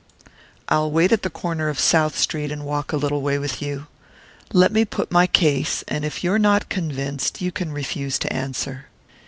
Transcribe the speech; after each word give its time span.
"I'll 0.67 0.89
wait 0.89 1.11
at 1.11 1.21
the 1.21 1.29
corner 1.29 1.69
of 1.69 1.79
South 1.79 2.17
Street 2.17 2.51
and 2.51 2.65
walk 2.65 2.91
a 2.91 2.97
little 2.97 3.21
way 3.21 3.37
with 3.37 3.61
you. 3.61 3.85
Let 4.51 4.71
me 4.71 4.83
put 4.83 5.11
my 5.11 5.27
case, 5.27 5.83
and 5.87 6.03
if 6.03 6.23
you're 6.23 6.39
not 6.39 6.69
convinced 6.69 7.39
you 7.39 7.51
can 7.51 7.71
refuse 7.71 8.17
to 8.17 8.33
answer." 8.33 8.85